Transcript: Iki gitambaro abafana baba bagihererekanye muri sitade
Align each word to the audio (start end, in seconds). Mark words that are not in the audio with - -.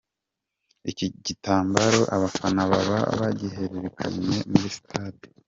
Iki 0.91 1.05
gitambaro 1.25 2.01
abafana 2.15 2.61
baba 2.71 2.97
bagihererekanye 3.19 4.35
muri 4.51 4.67
sitade 4.75 5.25